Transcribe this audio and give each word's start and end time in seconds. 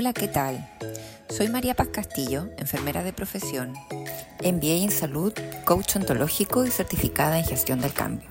Hola, 0.00 0.12
¿qué 0.12 0.28
tal? 0.28 0.64
Soy 1.28 1.48
María 1.48 1.74
Paz 1.74 1.88
Castillo, 1.88 2.50
enfermera 2.56 3.02
de 3.02 3.12
profesión, 3.12 3.72
MBA 4.44 4.84
en 4.84 4.92
salud, 4.92 5.32
coach 5.64 5.96
ontológico 5.96 6.64
y 6.64 6.70
certificada 6.70 7.36
en 7.36 7.44
gestión 7.44 7.80
del 7.80 7.92
cambio. 7.92 8.30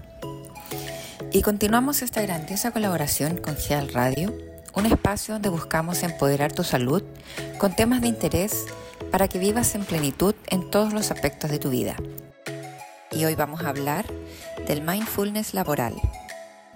Y 1.33 1.41
continuamos 1.41 2.03
esta 2.03 2.21
grandiosa 2.21 2.71
colaboración 2.71 3.35
con 3.35 3.57
GEAL 3.57 3.91
Radio, 3.91 4.33
un 4.75 4.85
espacio 4.85 5.33
donde 5.33 5.49
buscamos 5.49 6.03
empoderar 6.03 6.53
tu 6.53 6.63
salud 6.63 7.03
con 7.57 7.75
temas 7.75 7.99
de 7.99 8.07
interés 8.07 8.63
para 9.11 9.27
que 9.27 9.37
vivas 9.37 9.75
en 9.75 9.83
plenitud 9.83 10.35
en 10.47 10.71
todos 10.71 10.93
los 10.93 11.11
aspectos 11.11 11.51
de 11.51 11.59
tu 11.59 11.69
vida. 11.69 11.97
Y 13.11 13.25
hoy 13.25 13.35
vamos 13.35 13.63
a 13.63 13.69
hablar 13.71 14.05
del 14.67 14.83
mindfulness 14.83 15.53
laboral. 15.53 15.95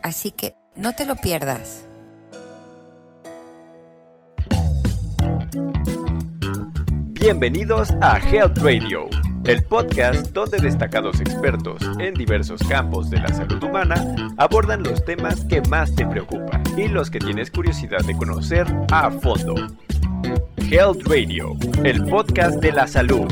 Así 0.03 0.31
que 0.31 0.53
no 0.75 0.91
te 0.91 1.05
lo 1.05 1.15
pierdas. 1.15 1.85
Bienvenidos 7.13 7.89
a 8.01 8.19
Health 8.19 8.59
Radio, 8.59 9.09
el 9.43 9.61
podcast 9.65 10.27
donde 10.27 10.59
destacados 10.59 11.19
expertos 11.19 11.81
en 11.99 12.13
diversos 12.13 12.61
campos 12.69 13.09
de 13.09 13.19
la 13.19 13.27
salud 13.27 13.61
humana 13.61 14.15
abordan 14.37 14.81
los 14.81 15.03
temas 15.03 15.43
que 15.45 15.61
más 15.63 15.93
te 15.93 16.07
preocupan 16.07 16.63
y 16.77 16.87
los 16.87 17.09
que 17.09 17.19
tienes 17.19 17.51
curiosidad 17.51 17.99
de 18.05 18.15
conocer 18.15 18.65
a 18.91 19.11
fondo. 19.11 19.55
Health 20.69 21.05
Radio, 21.07 21.57
el 21.83 22.05
podcast 22.05 22.61
de 22.61 22.71
la 22.71 22.87
salud. 22.87 23.27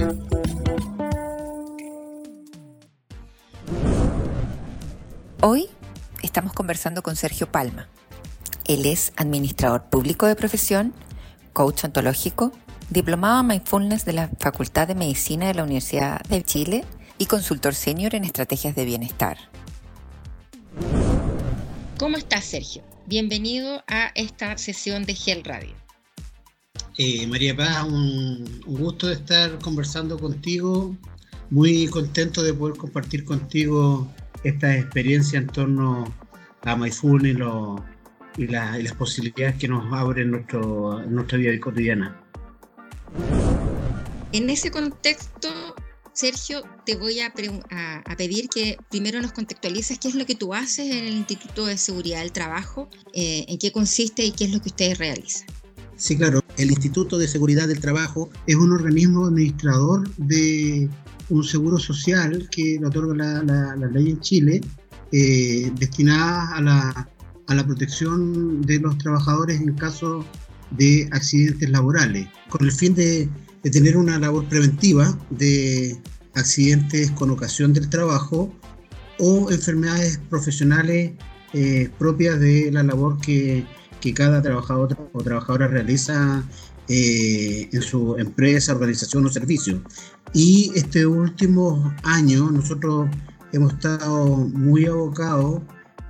Hoy 5.41 5.69
estamos 6.21 6.51
conversando 6.51 7.01
con 7.01 7.15
Sergio 7.15 7.49
Palma. 7.49 7.87
Él 8.65 8.85
es 8.85 9.13
administrador 9.15 9.83
público 9.85 10.27
de 10.27 10.35
profesión, 10.35 10.93
coach 11.59 11.83
ontológico, 11.83 12.53
diplomado 12.89 13.41
en 13.41 13.47
Mindfulness 13.47 14.05
de 14.05 14.13
la 14.13 14.29
Facultad 14.39 14.87
de 14.87 14.95
Medicina 14.95 15.45
de 15.45 15.55
la 15.55 15.63
Universidad 15.63 16.21
de 16.29 16.41
Chile 16.41 16.85
y 17.17 17.25
consultor 17.25 17.75
senior 17.75 18.15
en 18.15 18.23
estrategias 18.23 18.77
de 18.77 18.85
bienestar. 18.85 19.37
¿Cómo 21.97 22.15
estás, 22.15 22.45
Sergio? 22.45 22.81
Bienvenido 23.07 23.83
a 23.87 24.09
esta 24.15 24.57
sesión 24.57 25.03
de 25.03 25.15
Gel 25.15 25.43
Radio. 25.43 25.75
Eh, 26.97 27.27
María 27.27 27.57
Paz, 27.57 27.83
un, 27.83 28.61
un, 28.65 28.77
gusto 28.77 29.07
de 29.07 29.15
estar 29.15 29.59
conversando 29.59 30.17
contigo. 30.17 30.95
Muy 31.49 31.87
contento 31.87 32.41
de 32.41 32.53
poder 32.53 32.77
compartir 32.77 33.25
contigo 33.25 34.07
esta 34.45 34.77
experiencia 34.77 35.37
en 35.37 35.47
torno 35.47 36.05
a 36.61 36.77
Mindfulness 36.77 37.35
y, 37.35 37.98
y, 38.37 38.47
la, 38.47 38.79
y 38.79 38.83
las 38.83 38.93
posibilidades 38.93 39.55
que 39.55 39.67
nos 39.67 39.91
abren 39.93 40.31
nuestro, 40.31 41.01
nuestra 41.07 41.37
vida 41.37 41.59
cotidiana. 41.59 42.21
En 44.31 44.49
ese 44.49 44.69
contexto, 44.71 45.49
Sergio, 46.13 46.63
te 46.85 46.95
voy 46.95 47.19
a, 47.19 47.33
a, 48.05 48.15
pedir 48.15 48.49
que 48.49 48.77
primero 48.89 49.21
nos 49.21 49.31
contextualices 49.31 49.97
qué 49.99 50.07
es 50.07 50.15
lo 50.15 50.25
que 50.25 50.35
tú 50.35 50.53
haces 50.53 50.91
en 50.91 51.05
el 51.05 51.13
Instituto 51.13 51.65
de 51.65 51.77
Seguridad 51.77 52.19
del 52.19 52.31
Trabajo, 52.31 52.89
eh, 53.13 53.45
en 53.47 53.57
qué 53.57 53.71
consiste 53.71 54.23
y 54.23 54.31
qué 54.31 54.45
es 54.45 54.53
lo 54.53 54.61
que 54.61 54.69
ustedes 54.69 54.97
realizan. 54.97 55.47
Sí, 55.95 56.17
claro. 56.17 56.41
El 56.57 56.71
Instituto 56.71 57.17
de 57.17 57.27
Seguridad 57.27 57.67
del 57.67 57.79
Trabajo 57.79 58.29
es 58.45 58.55
un 58.55 58.71
organismo 58.71 59.25
administrador 59.25 60.09
de 60.17 60.89
un 61.29 61.43
seguro 61.43 61.77
social 61.77 62.47
que 62.51 62.77
lo 62.79 62.89
otorga 62.89 63.15
la, 63.15 63.43
la, 63.43 63.75
la 63.75 63.87
ley 63.87 64.11
en 64.11 64.19
Chile, 64.19 64.61
eh, 65.11 65.71
destinada 65.75 66.55
a 66.55 66.61
la, 66.61 67.09
a 67.49 67.55
la 67.55 67.65
protección 67.65 68.61
de 68.61 68.79
los 68.79 68.97
trabajadores 68.99 69.59
en 69.59 69.73
caso 69.73 70.23
de 70.71 71.09
accidentes 71.11 71.69
laborales, 71.69 72.27
con 72.47 72.63
el 72.63 72.71
fin 72.71 72.93
de 72.93 73.27
tener 73.71 73.97
una 73.97 74.19
labor 74.19 74.45
preventiva 74.47 75.17
de 75.31 75.99
accidentes 76.35 77.09
con 77.11 77.31
ocasión 77.31 77.73
del 77.73 77.89
trabajo 77.89 78.53
o 79.17 79.51
enfermedades 79.51 80.19
profesionales 80.29 81.13
eh, 81.53 81.89
propias 81.97 82.39
de 82.39 82.71
la 82.71 82.83
labor 82.83 83.19
que, 83.19 83.65
que, 83.99 84.13
cada 84.13 84.43
trabajador 84.43 84.95
o 85.11 85.23
trabajadora 85.23 85.67
realiza 85.67 86.43
eh, 86.87 87.67
en 87.71 87.81
su 87.81 88.15
empresa, 88.17 88.73
organización 88.73 89.25
o 89.25 89.29
servicio. 89.29 89.81
Y 90.33 90.71
este 90.75 91.07
último 91.07 91.91
año 92.03 92.51
nosotros 92.51 93.09
hemos 93.51 93.73
estado 93.73 94.37
muy 94.37 94.85
abocados 94.85 95.63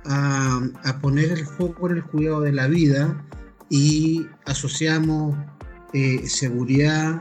a, 0.04 0.98
poner 1.00 1.32
el 1.32 1.46
foco 1.46 1.90
en 1.90 1.96
el 1.96 2.04
cuidado 2.04 2.40
de 2.42 2.52
la 2.52 2.66
vida 2.66 3.24
y 3.68 4.26
asociamos 4.46 5.36
eh, 5.92 6.26
seguridad 6.26 7.20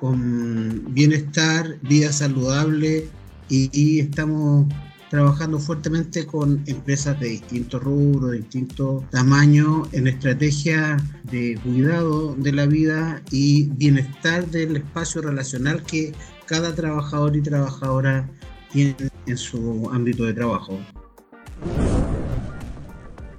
con 0.00 0.92
bienestar, 0.92 1.78
vida 1.82 2.12
saludable 2.12 3.08
y, 3.48 4.00
estamos 4.00 4.66
trabajando 5.10 5.58
fuertemente 5.58 6.26
con 6.26 6.62
empresas 6.66 7.18
de 7.20 7.28
distintos 7.28 7.82
rubros, 7.82 8.32
de 8.32 8.38
distintos 8.38 9.08
tamaños, 9.10 9.88
en 9.92 10.08
estrategias 10.08 11.02
de 11.24 11.58
cuidado 11.62 12.34
de 12.34 12.52
la 12.52 12.66
vida 12.66 13.22
y 13.30 13.68
bienestar 13.68 14.46
del 14.48 14.76
espacio 14.76 15.22
relacional 15.22 15.82
que 15.84 16.12
cada 16.46 16.74
trabajador 16.74 17.36
y 17.36 17.42
trabajadora 17.42 18.28
tiene 18.72 18.96
en 19.26 19.36
su 19.36 19.88
ámbito 19.92 20.24
de 20.24 20.34
trabajo. 20.34 20.80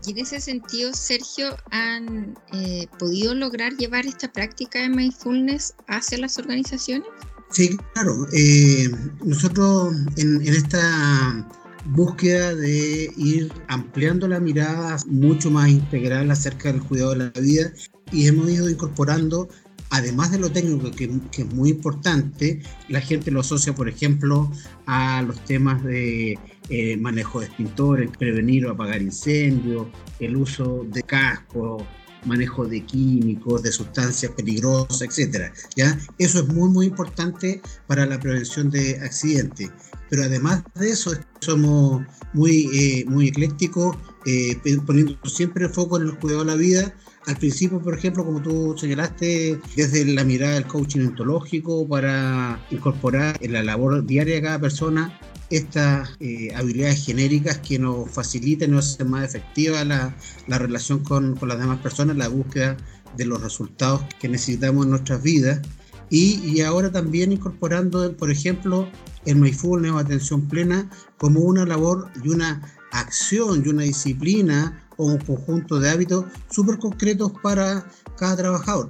Y 0.05 0.11
en 0.11 0.19
ese 0.19 0.39
sentido, 0.39 0.93
Sergio, 0.93 1.55
¿han 1.71 2.37
eh, 2.53 2.87
podido 2.99 3.33
lograr 3.33 3.73
llevar 3.73 4.05
esta 4.05 4.31
práctica 4.31 4.81
de 4.81 4.89
mindfulness 4.89 5.73
hacia 5.87 6.17
las 6.19 6.37
organizaciones? 6.37 7.07
Sí, 7.51 7.77
claro. 7.93 8.27
Eh, 8.33 8.89
nosotros 9.23 9.95
en, 10.17 10.41
esta 10.41 11.47
búsqueda 11.85 12.53
de 12.55 13.11
ir 13.17 13.51
ampliando 13.67 14.27
la 14.27 14.39
mirada 14.39 14.97
mucho 15.07 15.51
más 15.51 15.69
integral 15.69 16.29
acerca 16.31 16.71
del 16.71 16.81
cuidado 16.81 17.11
de 17.11 17.17
la 17.17 17.41
vida 17.41 17.71
y 18.11 18.27
hemos 18.27 18.49
ido 18.49 18.69
incorporando 18.69 19.47
además 19.91 20.31
de 20.31 20.39
lo 20.39 20.51
técnico, 20.51 20.91
que, 20.91 21.05
es 21.05 21.53
muy 21.53 21.69
importante, 21.69 22.61
la 22.89 22.99
gente 23.01 23.31
lo 23.31 23.39
asocia, 23.39 23.73
por 23.73 23.87
ejemplo, 23.87 24.51
a 24.85 25.21
los 25.21 25.43
temas 25.45 25.83
de 25.83 26.37
eh, 26.69 26.97
manejo 26.97 27.39
de 27.39 27.47
extintores, 27.47 28.09
prevenir 28.17 28.65
o 28.65 28.71
apagar 28.71 29.01
incendios, 29.01 29.87
el 30.19 30.35
uso 30.35 30.85
de 30.89 31.03
casco, 31.03 31.85
manejo 32.25 32.65
de 32.65 32.81
químicos, 32.81 33.63
de 33.63 33.71
sustancias 33.71 34.31
peligrosas, 34.31 35.01
etcétera. 35.01 35.53
¿ya? 35.75 35.97
Eso 36.17 36.39
es 36.39 36.47
muy, 36.47 36.69
muy 36.69 36.87
importante 36.87 37.61
para 37.87 38.05
la 38.05 38.19
prevención 38.19 38.69
de 38.69 38.99
accidentes. 38.99 39.69
Pero 40.09 40.23
además 40.23 40.63
de 40.75 40.89
eso, 40.89 41.11
somos 41.39 42.03
muy, 42.33 42.69
eh, 42.73 43.05
muy 43.07 43.27
eclécticos, 43.27 43.97
eh, 44.25 44.57
poniendo 44.85 45.17
siempre 45.25 45.65
el 45.65 45.71
foco 45.71 45.97
en 45.99 46.07
el 46.07 46.17
cuidado 46.17 46.43
de 46.43 46.51
la 46.51 46.55
vida, 46.55 46.95
al 47.27 47.37
principio, 47.37 47.81
por 47.81 47.97
ejemplo, 47.97 48.23
como 48.23 48.41
tú 48.41 48.75
señalaste, 48.77 49.59
desde 49.75 50.05
la 50.05 50.23
mirada 50.23 50.55
del 50.55 50.67
coaching 50.67 51.07
ontológico 51.07 51.87
para 51.87 52.63
incorporar 52.69 53.35
en 53.41 53.53
la 53.53 53.63
labor 53.63 54.05
diaria 54.05 54.35
de 54.35 54.41
cada 54.43 54.59
persona 54.59 55.19
estas 55.49 56.09
eh, 56.19 56.53
habilidades 56.55 57.05
genéricas 57.05 57.59
que 57.59 57.77
nos 57.77 58.09
faciliten 58.09 58.71
y 58.71 58.73
nos 58.75 58.93
hacen 58.93 59.09
más 59.09 59.23
efectiva 59.23 59.83
la, 59.83 60.15
la 60.47 60.57
relación 60.57 60.99
con, 60.99 61.35
con, 61.35 61.49
las 61.49 61.59
demás 61.59 61.79
personas, 61.79 62.17
la 62.17 62.27
búsqueda 62.27 62.77
de 63.15 63.25
los 63.25 63.41
resultados 63.41 64.01
que 64.19 64.27
necesitamos 64.27 64.85
en 64.85 64.91
nuestras 64.91 65.21
vidas. 65.21 65.61
Y, 66.09 66.39
y 66.45 66.61
ahora 66.61 66.91
también 66.91 67.31
incorporando, 67.31 68.15
por 68.15 68.29
ejemplo, 68.29 68.87
el 69.25 69.37
mindfulness 69.37 69.91
o 69.91 69.97
atención 69.97 70.47
plena 70.47 70.89
como 71.17 71.41
una 71.41 71.65
labor 71.65 72.09
y 72.23 72.29
una 72.29 72.61
acción 72.91 73.63
y 73.65 73.69
una 73.69 73.83
disciplina 73.83 74.87
o 74.97 75.05
un 75.05 75.17
conjunto 75.17 75.79
de 75.79 75.89
hábitos 75.89 76.25
súper 76.49 76.77
concretos 76.77 77.31
para 77.41 77.85
cada 78.17 78.37
trabajador. 78.37 78.89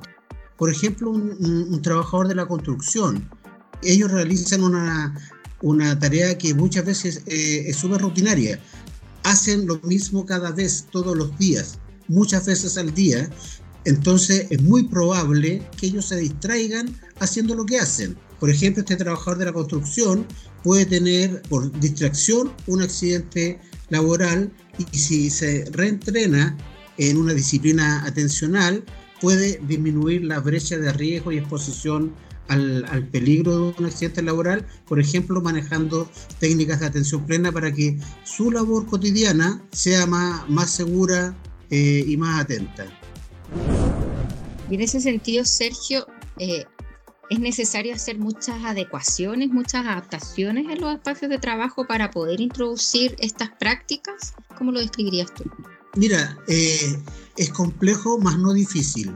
Por 0.57 0.69
ejemplo, 0.69 1.09
un, 1.09 1.31
un, 1.39 1.81
trabajador 1.81 2.27
de 2.27 2.35
la 2.35 2.47
construcción, 2.47 3.29
ellos 3.81 4.11
realizan 4.11 4.63
una, 4.63 5.15
una 5.65 5.97
tarea 5.97 6.37
que 6.37 6.53
muchas 6.53 6.85
veces 6.85 7.23
eh, 7.25 7.63
es 7.65 7.77
súper 7.77 7.99
rutinaria. 7.99 8.59
Hacen 9.23 9.65
lo 9.65 9.79
mismo 9.79 10.23
cada 10.23 10.51
vez, 10.51 10.85
todos 10.91 11.17
los 11.17 11.35
días, 11.39 11.79
muchas 12.07 12.45
veces 12.45 12.77
al 12.77 12.93
día. 12.93 13.27
Entonces 13.83 14.45
es 14.51 14.61
muy 14.61 14.83
probable 14.83 15.67
que 15.75 15.87
ellos 15.87 16.05
se 16.05 16.17
distraigan 16.17 16.95
haciendo 17.19 17.55
lo 17.55 17.65
que 17.65 17.79
hacen. 17.79 18.15
Por 18.39 18.51
ejemplo, 18.51 18.81
este 18.81 18.95
trabajador 18.95 19.39
de 19.39 19.45
la 19.45 19.53
construcción 19.53 20.27
puede 20.63 20.85
tener 20.85 21.41
por 21.49 21.71
distracción 21.79 22.53
un 22.67 22.83
accidente 22.83 23.59
laboral 23.89 24.53
y 24.91 24.97
si 24.97 25.31
se 25.31 25.65
reentrena 25.71 26.55
en 26.99 27.17
una 27.17 27.33
disciplina 27.33 28.05
atencional, 28.05 28.83
puede 29.21 29.59
disminuir 29.67 30.23
la 30.25 30.39
brecha 30.39 30.77
de 30.77 30.91
riesgo 30.93 31.31
y 31.31 31.37
exposición 31.37 32.13
al, 32.47 32.85
al, 32.89 33.07
peligro 33.07 33.71
de 33.71 33.75
un 33.79 33.85
accidente 33.85 34.21
laboral, 34.21 34.65
por 34.87 34.99
ejemplo, 34.99 35.41
manejando 35.41 36.09
técnicas 36.39 36.79
de 36.79 36.85
atención 36.87 37.25
plena 37.25 37.51
para 37.51 37.71
que 37.71 37.97
su 38.23 38.51
labor 38.51 38.85
cotidiana 38.85 39.63
sea 39.71 40.05
más, 40.05 40.47
más 40.49 40.69
segura 40.69 41.35
eh, 41.71 42.03
y 42.05 42.17
más 42.17 42.41
atenta. 42.41 42.85
Y 44.69 44.75
en 44.75 44.81
ese 44.81 44.99
sentido, 44.99 45.45
Sergio, 45.45 46.05
eh, 46.37 46.65
es 47.29 47.39
necesario 47.39 47.95
hacer 47.95 48.19
muchas 48.19 48.63
adecuaciones, 48.63 49.49
muchas 49.49 49.85
adaptaciones 49.85 50.67
en 50.69 50.81
los 50.81 50.93
espacios 50.93 51.29
de 51.29 51.39
trabajo 51.39 51.85
para 51.87 52.11
poder 52.11 52.39
introducir 52.39 53.15
estas 53.19 53.49
prácticas. 53.59 54.33
¿Cómo 54.57 54.71
lo 54.71 54.79
describirías 54.79 55.33
tú? 55.33 55.43
Mira, 55.95 56.37
eh, 56.47 56.97
es 57.37 57.49
complejo, 57.49 58.19
más 58.19 58.37
no 58.37 58.53
difícil. 58.53 59.15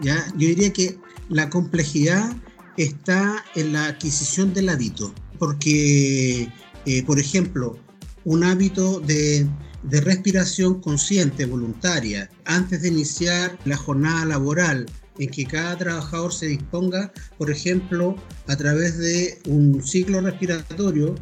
¿ya? 0.00 0.26
Yo 0.36 0.48
diría 0.48 0.72
que 0.72 0.98
la 1.28 1.48
complejidad 1.48 2.36
está 2.76 3.44
en 3.54 3.72
la 3.72 3.86
adquisición 3.86 4.52
del 4.52 4.68
hábito, 4.68 5.14
porque, 5.38 6.48
eh, 6.86 7.02
por 7.04 7.18
ejemplo, 7.18 7.78
un 8.24 8.44
hábito 8.44 9.00
de, 9.00 9.48
de 9.82 10.00
respiración 10.00 10.80
consciente, 10.80 11.46
voluntaria, 11.46 12.30
antes 12.44 12.82
de 12.82 12.88
iniciar 12.88 13.58
la 13.64 13.76
jornada 13.76 14.24
laboral, 14.24 14.86
en 15.18 15.30
que 15.30 15.44
cada 15.44 15.78
trabajador 15.78 16.32
se 16.32 16.46
disponga, 16.46 17.12
por 17.38 17.50
ejemplo, 17.50 18.16
a 18.48 18.56
través 18.56 18.98
de 18.98 19.38
un 19.46 19.82
ciclo 19.82 20.20
respiratorio, 20.20 21.14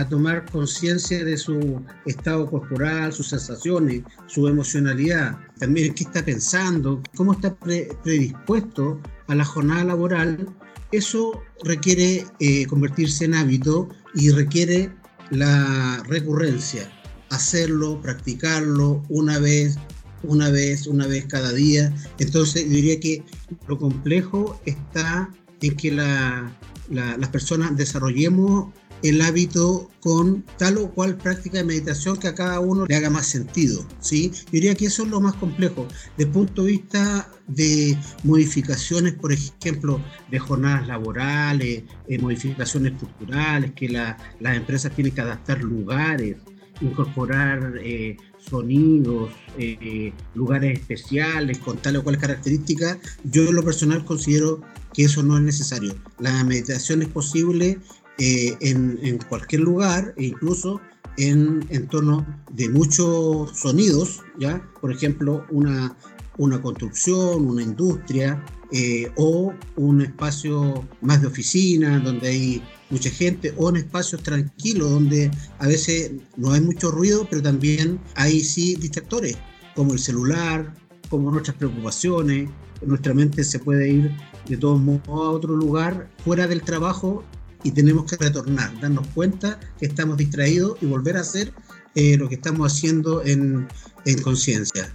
a 0.00 0.08
tomar 0.08 0.50
conciencia 0.50 1.22
de 1.24 1.36
su 1.36 1.82
estado 2.06 2.50
corporal, 2.50 3.12
sus 3.12 3.28
sensaciones, 3.28 4.02
su 4.26 4.48
emocionalidad, 4.48 5.38
también 5.58 5.94
qué 5.94 6.04
está 6.04 6.24
pensando, 6.24 7.02
cómo 7.16 7.32
está 7.32 7.54
predispuesto 7.54 8.98
a 9.28 9.34
la 9.34 9.44
jornada 9.44 9.84
laboral, 9.84 10.48
eso 10.90 11.42
requiere 11.64 12.24
eh, 12.40 12.66
convertirse 12.66 13.26
en 13.26 13.34
hábito 13.34 13.90
y 14.14 14.30
requiere 14.30 14.90
la 15.30 16.02
recurrencia, 16.08 16.90
hacerlo, 17.28 18.00
practicarlo 18.00 19.02
una 19.10 19.38
vez, 19.38 19.76
una 20.22 20.48
vez, 20.48 20.86
una 20.86 21.06
vez 21.06 21.26
cada 21.26 21.52
día. 21.52 21.94
Entonces 22.18 22.68
diría 22.68 22.98
que 22.98 23.22
lo 23.68 23.78
complejo 23.78 24.60
está 24.64 25.28
en 25.60 25.76
que 25.76 25.92
las 25.92 27.28
personas 27.30 27.76
desarrollemos 27.76 28.72
el 29.02 29.22
hábito 29.22 29.90
con 30.00 30.42
tal 30.58 30.78
o 30.78 30.90
cual 30.90 31.16
práctica 31.16 31.58
de 31.58 31.64
meditación 31.64 32.16
que 32.16 32.28
a 32.28 32.34
cada 32.34 32.60
uno 32.60 32.86
le 32.86 32.96
haga 32.96 33.10
más 33.10 33.26
sentido. 33.26 33.84
¿sí? 34.00 34.30
Yo 34.30 34.50
diría 34.52 34.74
que 34.74 34.86
eso 34.86 35.04
es 35.04 35.08
lo 35.08 35.20
más 35.20 35.34
complejo. 35.34 35.86
Desde 36.16 36.24
el 36.24 36.30
punto 36.30 36.64
de 36.64 36.72
vista 36.72 37.28
de 37.46 37.96
modificaciones, 38.24 39.14
por 39.14 39.32
ejemplo, 39.32 40.00
de 40.30 40.38
jornadas 40.38 40.86
laborales, 40.86 41.82
eh, 42.08 42.18
modificaciones 42.18 42.92
estructurales, 42.92 43.72
que 43.72 43.88
las 43.88 44.56
empresas 44.56 44.94
tienen 44.94 45.14
que 45.14 45.20
adaptar 45.20 45.62
lugares, 45.62 46.36
incorporar 46.80 47.74
eh, 47.82 48.16
sonidos, 48.38 49.30
eh, 49.58 50.12
lugares 50.34 50.78
especiales 50.80 51.58
con 51.58 51.76
tal 51.78 51.96
o 51.96 52.04
cual 52.04 52.18
característica, 52.18 52.98
yo 53.24 53.48
en 53.48 53.54
lo 53.54 53.62
personal 53.62 54.04
considero 54.04 54.62
que 54.92 55.04
eso 55.04 55.22
no 55.22 55.36
es 55.36 55.42
necesario. 55.42 55.94
La 56.18 56.42
meditación 56.44 57.02
es 57.02 57.08
posible 57.08 57.78
eh, 58.22 58.54
en, 58.60 59.18
cualquier 59.30 59.62
lugar 59.62 60.12
e 60.18 60.26
incluso 60.26 60.78
en 61.16 61.64
entorno 61.70 62.26
de 62.52 62.68
muchos 62.68 63.58
sonidos, 63.58 64.20
¿ya? 64.38 64.62
Por 64.78 64.92
ejemplo, 64.92 65.46
una, 65.50 65.96
una 66.36 66.60
construcción, 66.60 67.46
una 67.48 67.62
industria 67.62 68.44
eh, 68.72 69.10
o 69.16 69.54
un 69.76 70.02
espacio 70.02 70.86
más 71.00 71.22
de 71.22 71.28
oficina 71.28 71.98
donde 71.98 72.28
hay 72.28 72.62
mucha 72.90 73.08
gente 73.08 73.54
o 73.56 73.70
en 73.70 73.76
espacios 73.76 74.22
tranquilos 74.22 74.90
donde 74.90 75.30
a 75.58 75.66
veces 75.66 76.12
no 76.36 76.52
hay 76.52 76.60
mucho 76.60 76.90
ruido, 76.90 77.26
pero 77.30 77.40
también 77.40 77.98
hay 78.16 78.40
sí 78.40 78.74
distractores 78.74 79.38
como 79.74 79.94
el 79.94 79.98
celular, 79.98 80.74
como 81.08 81.30
nuestras 81.30 81.56
preocupaciones. 81.56 82.50
Nuestra 82.84 83.14
mente 83.14 83.44
se 83.44 83.58
puede 83.58 83.90
ir 83.90 84.10
de 84.46 84.58
todos 84.58 84.78
modos 84.78 85.08
a 85.08 85.30
otro 85.30 85.56
lugar 85.56 86.10
fuera 86.22 86.46
del 86.46 86.60
trabajo 86.60 87.24
y 87.62 87.72
tenemos 87.72 88.04
que 88.04 88.16
retornar, 88.16 88.78
darnos 88.80 89.06
cuenta 89.08 89.58
que 89.78 89.86
estamos 89.86 90.16
distraídos 90.16 90.78
y 90.80 90.86
volver 90.86 91.16
a 91.16 91.20
hacer 91.20 91.52
eh, 91.94 92.16
lo 92.16 92.28
que 92.28 92.36
estamos 92.36 92.72
haciendo 92.72 93.22
en, 93.24 93.68
en 94.04 94.22
conciencia. 94.22 94.94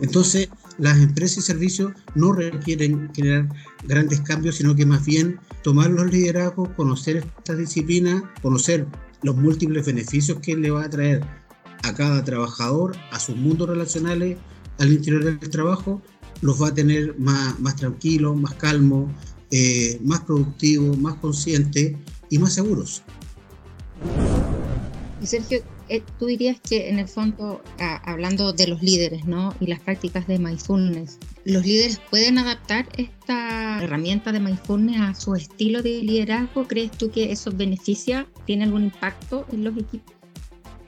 Entonces, 0.00 0.48
las 0.78 0.98
empresas 0.98 1.38
y 1.38 1.42
servicios 1.42 1.92
no 2.14 2.32
requieren 2.32 3.08
crear 3.08 3.48
grandes 3.84 4.20
cambios, 4.20 4.56
sino 4.56 4.76
que 4.76 4.86
más 4.86 5.04
bien 5.04 5.40
tomar 5.62 5.90
los 5.90 6.10
liderazgos, 6.12 6.68
conocer 6.76 7.16
esta 7.38 7.56
disciplina, 7.56 8.32
conocer 8.42 8.86
los 9.22 9.36
múltiples 9.36 9.84
beneficios 9.84 10.38
que 10.40 10.56
le 10.56 10.70
va 10.70 10.84
a 10.84 10.90
traer 10.90 11.24
a 11.82 11.94
cada 11.94 12.22
trabajador, 12.24 12.96
a 13.10 13.18
sus 13.18 13.36
mundos 13.36 13.68
relacionales, 13.68 14.38
al 14.78 14.92
interior 14.92 15.24
del 15.24 15.38
trabajo, 15.50 16.00
los 16.40 16.62
va 16.62 16.68
a 16.68 16.74
tener 16.74 17.18
más, 17.18 17.58
más 17.58 17.74
tranquilos, 17.74 18.36
más 18.36 18.54
calmos, 18.54 19.10
eh, 19.50 19.98
más 20.02 20.20
productivos, 20.20 20.98
más 20.98 21.14
conscientes 21.16 21.94
y 22.30 22.38
más 22.38 22.54
seguros. 22.54 23.02
Y 25.20 25.26
Sergio, 25.26 25.62
eh, 25.88 26.02
tú 26.18 26.26
dirías 26.26 26.58
que 26.60 26.90
en 26.90 26.98
el 26.98 27.08
fondo, 27.08 27.62
hablando 28.04 28.52
de 28.52 28.68
los 28.68 28.82
líderes 28.82 29.24
¿no? 29.24 29.54
y 29.58 29.66
las 29.66 29.80
prácticas 29.80 30.26
de 30.26 30.38
mindfulness, 30.38 31.18
¿los 31.44 31.64
líderes 31.64 32.00
pueden 32.10 32.38
adaptar 32.38 32.88
esta 32.96 33.82
herramienta 33.82 34.32
de 34.32 34.40
mindfulness 34.40 35.00
a 35.00 35.14
su 35.14 35.34
estilo 35.34 35.82
de 35.82 36.02
liderazgo? 36.02 36.68
¿Crees 36.68 36.92
tú 36.92 37.10
que 37.10 37.32
eso 37.32 37.50
beneficia, 37.52 38.26
tiene 38.46 38.64
algún 38.64 38.84
impacto 38.84 39.46
en 39.50 39.64
los 39.64 39.76
equipos? 39.76 40.14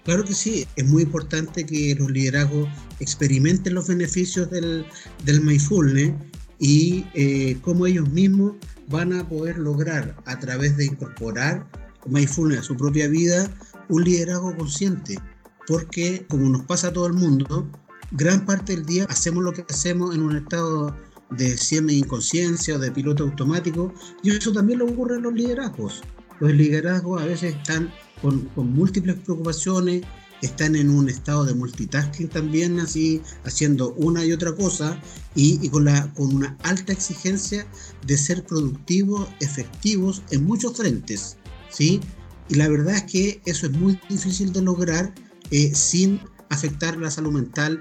Claro 0.04 0.24
que 0.24 0.34
sí, 0.34 0.66
es 0.76 0.86
muy 0.86 1.02
importante 1.02 1.64
que 1.64 1.94
los 1.94 2.10
liderazgos 2.10 2.68
experimenten 3.00 3.74
los 3.74 3.88
beneficios 3.88 4.50
del, 4.50 4.84
del 5.24 5.40
mindfulness 5.40 6.12
y 6.60 7.06
eh, 7.14 7.58
cómo 7.62 7.86
ellos 7.86 8.08
mismos 8.10 8.52
van 8.88 9.14
a 9.14 9.26
poder 9.28 9.58
lograr 9.58 10.14
a 10.26 10.38
través 10.38 10.76
de 10.76 10.84
incorporar 10.84 11.66
mindfulness 12.06 12.60
a 12.60 12.62
su 12.62 12.76
propia 12.76 13.08
vida 13.08 13.50
un 13.88 14.04
liderazgo 14.04 14.56
consciente, 14.56 15.18
porque 15.66 16.26
como 16.28 16.48
nos 16.48 16.64
pasa 16.64 16.88
a 16.88 16.92
todo 16.92 17.06
el 17.06 17.14
mundo, 17.14 17.68
gran 18.12 18.44
parte 18.44 18.76
del 18.76 18.86
día 18.86 19.06
hacemos 19.08 19.42
lo 19.42 19.52
que 19.52 19.64
hacemos 19.68 20.14
en 20.14 20.22
un 20.22 20.36
estado 20.36 20.94
de 21.30 21.56
semi 21.56 21.94
inconsciencia 21.94 22.76
o 22.76 22.78
de 22.78 22.92
piloto 22.92 23.24
automático, 23.24 23.92
y 24.22 24.30
eso 24.30 24.52
también 24.52 24.80
lo 24.80 24.86
ocurre 24.86 25.16
en 25.16 25.22
los 25.22 25.32
liderazgos. 25.32 26.02
Los 26.40 26.52
liderazgos 26.52 27.22
a 27.22 27.26
veces 27.26 27.54
están 27.56 27.92
con, 28.20 28.40
con 28.54 28.72
múltiples 28.72 29.16
preocupaciones, 29.16 30.02
están 30.42 30.76
en 30.76 30.90
un 30.90 31.08
estado 31.08 31.44
de 31.44 31.54
multitasking 31.54 32.28
también, 32.28 32.80
así 32.80 33.20
haciendo 33.44 33.92
una 33.94 34.24
y 34.24 34.32
otra 34.32 34.54
cosa 34.54 35.00
y, 35.34 35.68
con, 35.68 35.84
la, 35.84 36.12
con 36.14 36.34
una 36.34 36.56
alta 36.62 36.92
exigencia 36.92 37.66
de 38.06 38.16
ser 38.16 38.44
productivos, 38.44 39.28
efectivos 39.40 40.22
en 40.30 40.44
muchos 40.44 40.76
frentes, 40.76 41.36
¿sí? 41.70 42.00
Y 42.48 42.56
la 42.56 42.68
verdad 42.68 42.96
es 42.96 43.04
que 43.04 43.42
eso 43.44 43.66
es 43.66 43.72
muy 43.72 43.98
difícil 44.08 44.52
de 44.52 44.62
lograr 44.62 45.14
eh, 45.50 45.74
sin 45.74 46.20
afectar 46.48 46.96
la 46.96 47.10
salud 47.10 47.32
mental 47.32 47.80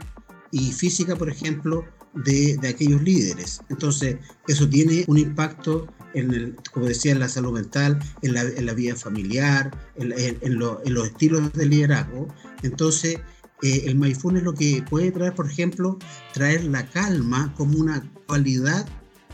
y 0.51 0.71
física, 0.71 1.15
por 1.15 1.29
ejemplo, 1.29 1.85
de, 2.13 2.57
de, 2.57 2.67
aquellos 2.67 3.01
líderes. 3.01 3.61
Entonces, 3.69 4.17
eso 4.47 4.67
tiene 4.67 5.05
un 5.07 5.17
impacto 5.17 5.87
en 6.13 6.33
el, 6.33 6.55
como 6.71 6.87
decía, 6.87 7.11
en 7.11 7.19
la 7.19 7.29
salud 7.29 7.53
mental, 7.53 7.99
en 8.21 8.33
la, 8.33 8.41
en 8.41 8.65
la 8.65 8.73
vida 8.73 8.95
familiar, 8.95 9.71
en, 9.95 10.13
en, 10.17 10.59
los 10.59 11.07
estilos 11.07 11.51
de 11.53 11.65
liderazgo. 11.65 12.27
Entonces, 12.63 13.19
eh, 13.61 13.83
el 13.85 13.95
mindfulness 13.95 14.43
lo 14.43 14.53
que 14.53 14.83
puede 14.89 15.11
traer, 15.11 15.33
por 15.35 15.49
ejemplo, 15.49 15.97
traer 16.33 16.63
la 16.63 16.85
calma 16.89 17.53
como 17.57 17.77
una 17.77 18.09
cualidad 18.25 18.87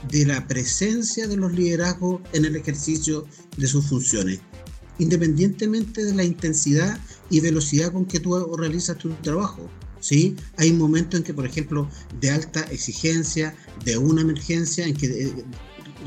de 0.10 0.26
la 0.26 0.48
presencia 0.48 1.28
de 1.28 1.38
los 1.38 1.54
liderazgos 1.54 2.22
en 2.34 2.46
el 2.46 2.56
ejercicio 2.56 3.26
de 3.58 3.68
sus 3.68 3.88
funciones, 3.88 4.40
independientemente 5.00 6.04
de 6.04 6.14
la 6.14 6.24
intensidad 6.24 7.00
y 7.30 7.40
velocidad 7.40 7.92
con 7.92 8.06
que 8.06 8.20
tú 8.20 8.56
realizas 8.56 8.98
tu 8.98 9.10
trabajo. 9.16 9.70
¿sí? 10.00 10.36
Hay 10.58 10.72
momentos 10.72 11.20
en 11.20 11.24
que, 11.24 11.34
por 11.34 11.46
ejemplo, 11.46 11.90
de 12.20 12.30
alta 12.30 12.62
exigencia, 12.72 13.56
de 13.84 13.98
una 13.98 14.22
emergencia, 14.22 14.86
en 14.86 14.96
que 14.96 15.08
eh, 15.08 15.46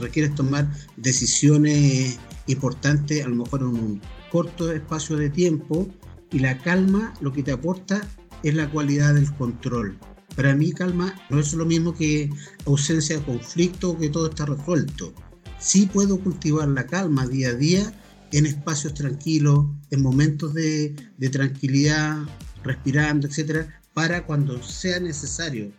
requieres 0.00 0.34
tomar 0.34 0.68
decisiones 0.96 2.18
importantes, 2.46 3.24
a 3.24 3.28
lo 3.28 3.36
mejor 3.36 3.60
en 3.60 3.68
un 3.68 4.00
corto 4.30 4.72
espacio 4.72 5.16
de 5.16 5.30
tiempo, 5.30 5.88
y 6.30 6.40
la 6.40 6.58
calma 6.58 7.14
lo 7.20 7.32
que 7.32 7.42
te 7.42 7.52
aporta 7.52 8.06
es 8.42 8.54
la 8.54 8.70
cualidad 8.70 9.14
del 9.14 9.32
control. 9.34 9.98
Para 10.36 10.54
mí 10.54 10.72
calma 10.72 11.14
no 11.30 11.40
es 11.40 11.52
lo 11.54 11.64
mismo 11.64 11.94
que 11.94 12.30
ausencia 12.66 13.18
de 13.18 13.24
conflicto, 13.24 13.98
que 13.98 14.10
todo 14.10 14.28
está 14.28 14.46
resuelto. 14.46 15.12
Sí 15.58 15.88
puedo 15.92 16.20
cultivar 16.20 16.68
la 16.68 16.86
calma 16.86 17.26
día 17.26 17.48
a 17.48 17.54
día 17.54 17.92
en 18.30 18.46
espacios 18.46 18.94
tranquilos, 18.94 19.66
en 19.90 20.02
momentos 20.02 20.54
de, 20.54 20.94
de 21.16 21.28
tranquilidad, 21.30 22.18
respirando, 22.62 23.26
etcétera, 23.26 23.80
para 23.94 24.26
cuando 24.26 24.62
sea 24.62 25.00
necesario 25.00 25.72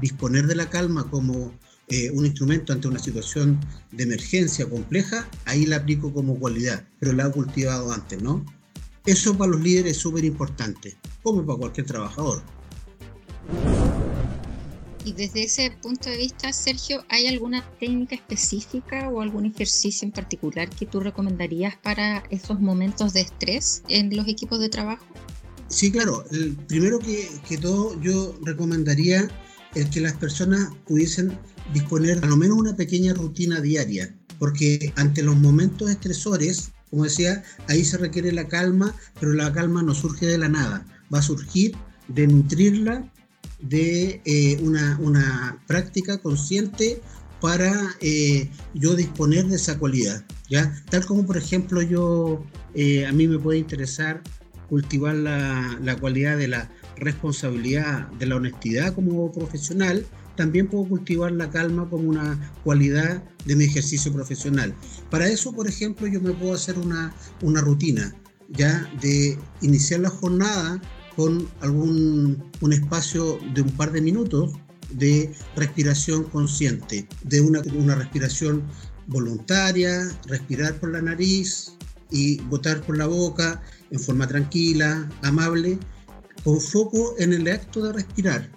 disponer 0.00 0.46
de 0.46 0.54
la 0.54 0.70
calma 0.70 1.10
como 1.10 1.52
eh, 1.88 2.10
un 2.10 2.26
instrumento 2.26 2.72
ante 2.72 2.88
una 2.88 2.98
situación 2.98 3.60
de 3.92 4.04
emergencia 4.04 4.68
compleja, 4.68 5.28
ahí 5.44 5.66
la 5.66 5.76
aplico 5.76 6.12
como 6.12 6.38
cualidad, 6.38 6.84
pero 6.98 7.12
la 7.12 7.28
he 7.28 7.30
cultivado 7.30 7.92
antes, 7.92 8.20
¿no? 8.20 8.44
Eso 9.04 9.38
para 9.38 9.52
los 9.52 9.60
líderes 9.60 9.92
es 9.92 9.98
súper 9.98 10.24
importante, 10.24 10.96
como 11.22 11.46
para 11.46 11.58
cualquier 11.58 11.86
trabajador. 11.86 12.42
Y 15.04 15.12
desde 15.12 15.44
ese 15.44 15.70
punto 15.80 16.10
de 16.10 16.16
vista, 16.16 16.52
Sergio, 16.52 17.04
¿hay 17.08 17.28
alguna 17.28 17.64
técnica 17.78 18.16
específica 18.16 19.08
o 19.08 19.20
algún 19.20 19.46
ejercicio 19.46 20.04
en 20.04 20.10
particular 20.10 20.68
que 20.68 20.86
tú 20.86 20.98
recomendarías 20.98 21.76
para 21.76 22.24
esos 22.30 22.58
momentos 22.58 23.12
de 23.12 23.20
estrés 23.20 23.84
en 23.88 24.14
los 24.16 24.26
equipos 24.26 24.58
de 24.58 24.68
trabajo? 24.68 25.06
Sí, 25.68 25.92
claro. 25.92 26.24
El 26.32 26.56
primero 26.56 26.98
que, 26.98 27.28
que 27.48 27.58
todo, 27.58 28.00
yo 28.02 28.36
recomendaría 28.42 29.28
el 29.76 29.90
que 29.90 30.00
las 30.00 30.14
personas 30.14 30.70
pudiesen 30.86 31.38
disponer 31.72 32.18
a 32.24 32.26
lo 32.26 32.36
menos 32.36 32.56
una 32.56 32.76
pequeña 32.76 33.12
rutina 33.14 33.60
diaria, 33.60 34.14
porque 34.38 34.92
ante 34.96 35.22
los 35.22 35.36
momentos 35.36 35.90
estresores, 35.90 36.72
como 36.90 37.04
decía, 37.04 37.44
ahí 37.68 37.84
se 37.84 37.98
requiere 37.98 38.32
la 38.32 38.48
calma, 38.48 38.94
pero 39.20 39.32
la 39.34 39.52
calma 39.52 39.82
no 39.82 39.94
surge 39.94 40.26
de 40.26 40.38
la 40.38 40.48
nada, 40.48 40.86
va 41.12 41.18
a 41.18 41.22
surgir 41.22 41.76
de 42.08 42.26
nutrirla 42.26 43.10
de 43.60 44.20
eh, 44.24 44.58
una, 44.62 44.98
una, 45.00 45.62
práctica 45.66 46.18
consciente 46.18 47.00
para 47.40 47.72
eh, 48.00 48.48
yo 48.74 48.94
disponer 48.94 49.46
de 49.46 49.56
esa 49.56 49.78
cualidad. 49.78 50.24
¿ya? 50.48 50.74
Tal 50.90 51.04
como, 51.04 51.26
por 51.26 51.36
ejemplo, 51.36 51.82
yo, 51.82 52.44
eh, 52.74 53.06
a 53.06 53.12
mí 53.12 53.26
me 53.28 53.38
puede 53.38 53.58
interesar 53.58 54.22
cultivar 54.68 55.14
la, 55.14 55.78
la, 55.82 55.96
cualidad 55.96 56.36
de 56.36 56.48
la 56.48 56.70
responsabilidad, 56.96 58.08
de 58.12 58.26
la 58.26 58.36
honestidad 58.36 58.94
como 58.94 59.30
profesional, 59.32 60.06
también 60.36 60.68
puedo 60.68 60.84
cultivar 60.84 61.32
la 61.32 61.50
calma 61.50 61.88
como 61.88 62.08
una 62.08 62.52
cualidad 62.62 63.22
de 63.44 63.56
mi 63.56 63.64
ejercicio 63.64 64.12
profesional. 64.12 64.74
Para 65.10 65.28
eso, 65.28 65.52
por 65.52 65.66
ejemplo, 65.66 66.06
yo 66.06 66.20
me 66.20 66.32
puedo 66.32 66.54
hacer 66.54 66.78
una, 66.78 67.14
una 67.42 67.60
rutina, 67.60 68.14
ya 68.50 68.88
de 69.00 69.38
iniciar 69.62 70.00
la 70.00 70.10
jornada 70.10 70.80
con 71.16 71.48
algún 71.60 72.44
un 72.60 72.72
espacio 72.72 73.38
de 73.54 73.62
un 73.62 73.70
par 73.70 73.90
de 73.90 74.02
minutos 74.02 74.52
de 74.90 75.32
respiración 75.56 76.24
consciente, 76.24 77.08
de 77.24 77.40
una, 77.40 77.60
una 77.74 77.94
respiración 77.94 78.62
voluntaria, 79.06 80.08
respirar 80.26 80.74
por 80.78 80.92
la 80.92 81.02
nariz 81.02 81.72
y 82.10 82.40
botar 82.42 82.82
por 82.82 82.96
la 82.96 83.06
boca 83.06 83.62
en 83.90 83.98
forma 83.98 84.28
tranquila, 84.28 85.08
amable, 85.22 85.78
con 86.46 86.60
foco 86.60 87.16
en 87.18 87.32
el 87.32 87.48
acto 87.48 87.82
de 87.82 87.92
respirar. 87.92 88.48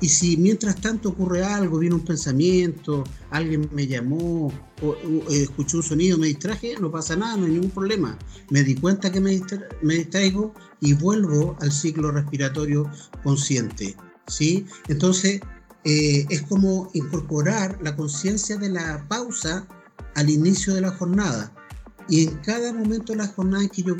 Y 0.00 0.08
si 0.08 0.36
mientras 0.36 0.80
tanto 0.80 1.08
ocurre 1.08 1.42
algo, 1.42 1.80
viene 1.80 1.96
un 1.96 2.04
pensamiento, 2.04 3.02
alguien 3.30 3.68
me 3.72 3.88
llamó, 3.88 4.52
o, 4.80 4.94
eh, 5.28 5.42
escuché 5.42 5.76
un 5.76 5.82
sonido, 5.82 6.18
me 6.18 6.28
distraje, 6.28 6.76
no 6.80 6.92
pasa 6.92 7.16
nada, 7.16 7.36
no 7.36 7.46
hay 7.46 7.52
ningún 7.52 7.70
problema. 7.70 8.16
Me 8.50 8.62
di 8.62 8.76
cuenta 8.76 9.10
que 9.10 9.20
me, 9.20 9.42
me 9.82 9.94
distraigo 9.94 10.54
y 10.80 10.92
vuelvo 10.92 11.56
al 11.60 11.72
ciclo 11.72 12.12
respiratorio 12.12 12.88
consciente. 13.24 13.96
¿sí? 14.28 14.64
Entonces, 14.86 15.40
eh, 15.82 16.24
es 16.30 16.42
como 16.42 16.90
incorporar 16.94 17.76
la 17.82 17.96
conciencia 17.96 18.56
de 18.56 18.68
la 18.68 19.04
pausa 19.08 19.66
al 20.14 20.30
inicio 20.30 20.74
de 20.74 20.82
la 20.82 20.92
jornada 20.92 21.52
y 22.08 22.28
en 22.28 22.36
cada 22.38 22.72
momento 22.72 23.12
de 23.12 23.18
la 23.18 23.26
jornada 23.26 23.66
que 23.68 23.82
yo 23.82 23.96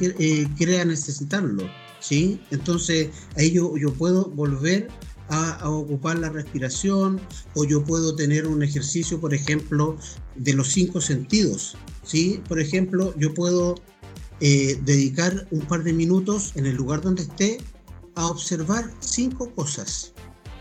eh, 0.00 0.48
crea 0.56 0.84
necesitarlo. 0.84 1.62
¿Sí? 2.04 2.40
Entonces, 2.50 3.08
ahí 3.36 3.52
yo, 3.52 3.76
yo 3.76 3.92
puedo 3.94 4.26
volver 4.26 4.88
a, 5.28 5.68
ocupar 5.68 6.18
la 6.18 6.28
respiración 6.28 7.20
o 7.54 7.64
yo 7.64 7.82
puedo 7.82 8.14
tener 8.14 8.46
un 8.46 8.62
ejercicio, 8.62 9.20
por 9.20 9.32
ejemplo, 9.32 9.96
de 10.36 10.52
los 10.52 10.68
cinco 10.68 11.00
sentidos. 11.00 11.76
¿sí? 12.02 12.42
Por 12.46 12.60
ejemplo, 12.60 13.14
yo 13.16 13.32
puedo 13.32 13.76
eh, 14.40 14.78
dedicar 14.84 15.46
un 15.50 15.60
par 15.62 15.82
de 15.82 15.92
minutos 15.92 16.52
en 16.56 16.66
el 16.66 16.76
lugar 16.76 17.00
donde 17.00 17.22
esté 17.22 17.58
a 18.16 18.26
observar 18.26 18.90
cinco 19.00 19.50
cosas, 19.54 20.12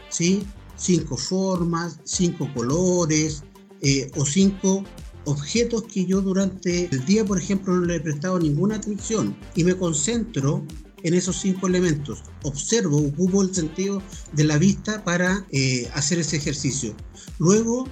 ¿sí? 0.09 0.43
cinco 0.77 1.17
formas, 1.17 1.99
cinco 2.03 2.49
colores 2.55 3.43
eh, 3.81 4.09
o 4.15 4.25
cinco 4.25 4.83
objetos 5.25 5.83
que 5.83 6.05
yo 6.05 6.21
durante 6.21 6.89
el 6.91 7.05
día, 7.05 7.25
por 7.25 7.37
ejemplo, 7.37 7.75
no 7.75 7.85
le 7.85 7.97
he 7.97 7.99
prestado 7.99 8.39
ninguna 8.39 8.75
atención 8.75 9.35
y 9.55 9.63
me 9.63 9.75
concentro 9.75 10.65
en 11.03 11.13
esos 11.13 11.37
cinco 11.37 11.67
elementos. 11.67 12.23
Observo, 12.43 12.97
ocupo 12.97 13.43
el 13.43 13.53
sentido 13.53 14.01
de 14.31 14.45
la 14.45 14.57
vista 14.57 15.03
para 15.03 15.45
eh, 15.51 15.89
hacer 15.93 16.19
ese 16.19 16.37
ejercicio. 16.37 16.95
Luego 17.39 17.87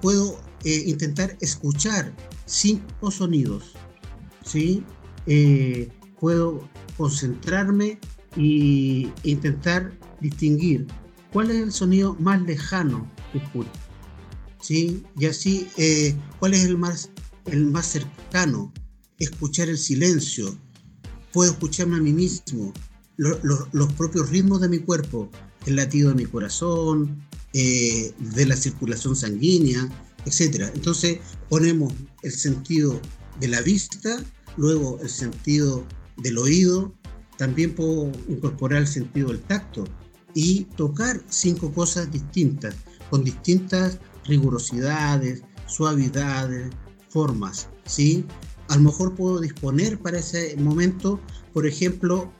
puedo 0.00 0.40
eh, 0.64 0.84
intentar 0.86 1.36
escuchar 1.40 2.14
cinco 2.46 3.10
sonidos. 3.10 3.72
¿sí? 4.44 4.82
Eh, 5.26 5.90
puedo 6.18 6.68
concentrarme 6.96 7.98
e 8.36 9.12
intentar 9.22 9.96
distinguir 10.20 10.86
cuál 11.32 11.50
es 11.50 11.62
el 11.62 11.72
sonido 11.72 12.16
más 12.18 12.42
lejano 12.42 13.10
que 13.30 13.38
escucho. 13.38 13.70
¿sí? 14.60 15.04
Y 15.18 15.26
así, 15.26 15.68
cuál 16.38 16.54
es 16.54 16.64
el 16.64 16.78
más, 16.78 17.10
el 17.46 17.66
más 17.66 17.86
cercano. 17.86 18.72
Escuchar 19.18 19.68
el 19.68 19.78
silencio, 19.78 20.58
puedo 21.34 21.50
escucharme 21.50 21.96
a 21.96 22.00
mí 22.00 22.12
mismo, 22.12 22.72
los 23.16 23.92
propios 23.94 24.30
ritmos 24.30 24.60
de 24.60 24.68
mi 24.68 24.78
cuerpo, 24.78 25.28
el 25.66 25.76
latido 25.76 26.10
de 26.10 26.14
mi 26.14 26.26
corazón, 26.26 27.26
eh, 27.52 28.14
de 28.18 28.46
la 28.46 28.56
circulación 28.56 29.16
sanguínea, 29.16 29.88
etc. 30.24 30.70
Entonces 30.74 31.18
ponemos 31.48 31.92
el 32.22 32.32
sentido 32.32 33.00
de 33.40 33.48
la 33.48 33.60
vista, 33.62 34.22
luego 34.56 35.00
el 35.02 35.10
sentido 35.10 35.84
del 36.16 36.38
oído, 36.38 36.94
también 37.36 37.74
puedo 37.74 38.12
incorporar 38.28 38.82
el 38.82 38.88
sentido 38.88 39.28
del 39.28 39.40
tacto 39.40 39.84
y 40.34 40.64
tocar 40.76 41.20
cinco 41.28 41.72
cosas 41.72 42.12
distintas, 42.12 42.76
con 43.10 43.24
distintas 43.24 43.98
rigurosidades, 44.24 45.42
suavidades, 45.66 46.72
formas, 47.08 47.68
¿sí? 47.86 48.24
A 48.68 48.76
lo 48.76 48.82
mejor 48.82 49.14
puedo 49.14 49.40
disponer 49.40 49.98
para 49.98 50.18
ese 50.18 50.56
momento, 50.56 51.20
por 51.52 51.66
ejemplo, 51.66 52.32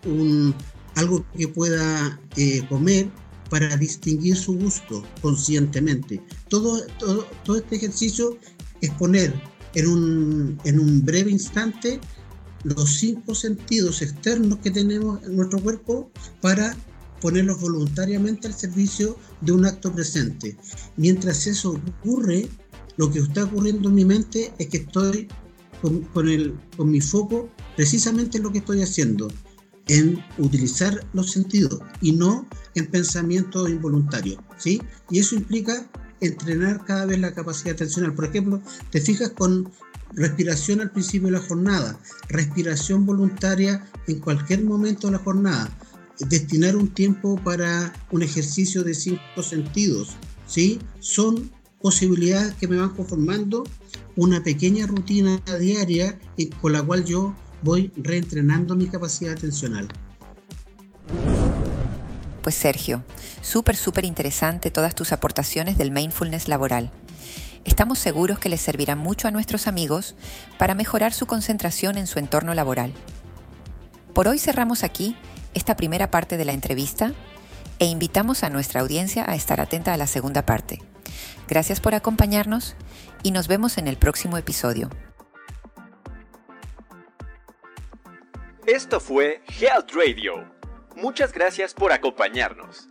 algo 0.95 1.25
que 1.37 1.49
pueda 1.49 2.21
eh, 2.37 2.67
comer 2.69 3.11
para 3.51 3.77
distinguir 3.77 4.37
su 4.37 4.55
gusto 4.59 5.05
conscientemente. 5.21 6.23
Todo, 6.49 6.83
todo, 6.99 7.27
todo 7.45 7.57
este 7.57 7.77
ejercicio 7.77 8.39
es 8.81 8.91
poner 8.93 9.35
en 9.75 9.87
un, 9.87 10.59
en 10.65 10.81
un 10.81 11.05
breve 11.05 11.31
instante 11.31 12.01
los 12.65 12.95
cinco 12.95 13.35
sentidos 13.35 14.01
externos 14.03 14.59
que 14.61 14.71
tenemos 14.71 15.23
en 15.25 15.37
nuestro 15.37 15.61
cuerpo 15.61 16.11
para 16.41 16.75
ponerlos 17.21 17.61
voluntariamente 17.61 18.47
al 18.47 18.55
servicio 18.55 19.19
de 19.41 19.53
un 19.53 19.67
acto 19.67 19.93
presente. 19.93 20.57
Mientras 20.97 21.47
eso 21.47 21.81
ocurre, 22.01 22.49
lo 22.97 23.11
que 23.11 23.19
está 23.19 23.45
ocurriendo 23.45 23.89
en 23.89 23.95
mi 23.95 24.05
mente 24.05 24.53
es 24.59 24.69
que 24.69 24.79
estoy 24.79 25.29
con, 25.83 26.29
el, 26.29 26.55
con 26.77 26.91
mi 26.91 27.01
foco 27.01 27.51
precisamente 27.77 28.39
en 28.39 28.45
lo 28.45 28.53
que 28.53 28.59
estoy 28.59 28.83
haciendo, 28.83 29.29
en 29.87 30.23
utilizar 30.39 31.05
los 31.13 31.33
sentidos 31.33 31.81
y 32.01 32.13
no 32.13 32.49
en 32.75 32.87
pensamiento 32.87 33.69
involuntario, 33.69 34.43
¿sí? 34.59 34.81
Y 35.11 35.19
eso 35.19 35.35
implica 35.35 35.91
entrenar 36.21 36.85
cada 36.85 37.07
vez 37.07 37.19
la 37.19 37.35
capacidad 37.35 37.75
atencional. 37.75 38.15
Por 38.15 38.25
ejemplo, 38.25 38.63
te 38.91 39.01
fijas 39.01 39.31
con 39.31 39.71
respiración 40.13 40.81
al 40.81 40.91
principio 40.91 41.27
de 41.27 41.33
la 41.33 41.41
jornada, 41.41 41.99
respiración 42.29 43.05
voluntaria 43.05 43.85
en 44.07 44.21
cualquier 44.21 44.65
momento 44.65 45.09
de 45.09 45.15
la 45.15 45.19
jornada, 45.19 45.77
destinar 46.29 46.77
un 46.77 46.89
tiempo 46.89 47.37
para 47.43 47.93
un 48.11 48.23
ejercicio 48.23 48.85
de 48.85 48.95
cinco 48.95 49.43
sentidos, 49.43 50.17
¿sí? 50.47 50.79
Son 51.01 51.51
posibilidades 51.81 52.55
que 52.55 52.69
me 52.69 52.77
van 52.77 52.91
conformando 52.91 53.65
una 54.17 54.43
pequeña 54.43 54.87
rutina 54.87 55.41
diaria 55.59 56.19
con 56.61 56.73
la 56.73 56.83
cual 56.83 57.05
yo 57.05 57.35
voy 57.63 57.91
reentrenando 57.97 58.77
mi 58.77 58.87
capacidad 58.87 59.33
atencional. 59.33 59.89
Pues 62.43 62.55
Sergio, 62.55 63.03
súper, 63.41 63.75
súper 63.75 64.05
interesante 64.05 64.71
todas 64.71 64.95
tus 64.95 65.13
aportaciones 65.13 65.79
del 65.79 65.91
mindfulness 65.91 66.47
laboral. 66.47 66.91
Estamos 67.65 67.99
seguros 67.99 68.39
que 68.39 68.51
les 68.51 68.61
servirá 68.61 68.95
mucho 68.97 69.27
a 69.27 69.31
nuestros 69.31 69.67
amigos 69.67 70.15
para 70.59 70.75
mejorar 70.75 71.15
su 71.15 71.27
concentración 71.27 71.97
en 71.97 72.07
su 72.07 72.19
entorno 72.19 72.53
laboral. 72.53 72.93
Por 74.13 74.29
hoy 74.29 74.39
cerramos 74.39 74.85
aquí 74.85 75.17
esta 75.55 75.75
primera 75.75 76.11
parte 76.11 76.37
de 76.37 76.45
la 76.45 76.53
entrevista 76.53 77.15
e 77.79 77.87
invitamos 77.87 78.45
a 78.45 78.51
nuestra 78.51 78.83
audiencia 78.83 79.25
a 79.27 79.35
estar 79.35 79.61
atenta 79.61 79.95
a 79.95 79.97
la 79.97 80.07
segunda 80.07 80.45
parte. 80.45 80.83
Gracias 81.49 81.81
por 81.81 81.95
acompañarnos 81.95 82.77
y 83.23 83.31
nos 83.31 83.49
vemos 83.49 83.79
en 83.79 83.89
el 83.89 83.97
próximo 83.97 84.39
episodio. 84.39 84.91
Esto 88.67 88.99
fue 88.99 89.43
Health 89.61 89.93
Radio. 89.93 90.51
Muchas 90.97 91.33
gracias 91.33 91.75
por 91.75 91.93
acompañarnos. 91.93 92.89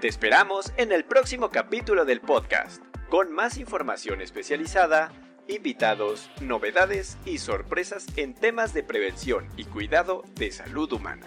Te 0.00 0.08
esperamos 0.08 0.72
en 0.76 0.92
el 0.92 1.04
próximo 1.04 1.48
capítulo 1.48 2.04
del 2.04 2.20
podcast, 2.20 2.82
con 3.08 3.32
más 3.32 3.56
información 3.56 4.20
especializada, 4.20 5.12
invitados, 5.48 6.30
novedades 6.40 7.16
y 7.24 7.38
sorpresas 7.38 8.06
en 8.16 8.34
temas 8.34 8.74
de 8.74 8.82
prevención 8.82 9.48
y 9.56 9.64
cuidado 9.64 10.24
de 10.34 10.50
salud 10.50 10.92
humana. 10.92 11.26